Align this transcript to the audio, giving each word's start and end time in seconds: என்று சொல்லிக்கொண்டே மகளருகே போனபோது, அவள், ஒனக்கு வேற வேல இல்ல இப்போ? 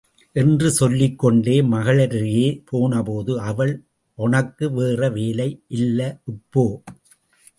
என்று 0.35 0.71
சொல்லிக்கொண்டே 0.71 1.61
மகளருகே 1.61 2.61
போனபோது, 2.65 3.39
அவள், 3.41 3.73
ஒனக்கு 4.17 4.71
வேற 4.73 5.09
வேல 5.09 5.61
இல்ல 5.67 5.99
இப்போ? 6.25 6.65